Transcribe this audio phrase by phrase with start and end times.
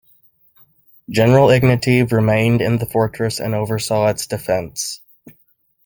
[1.11, 4.99] General Ignatiev remained in the fortress and oversaw its defence.